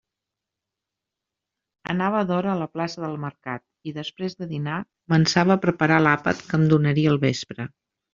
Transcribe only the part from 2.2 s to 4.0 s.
d'hora a la plaça del mercat, i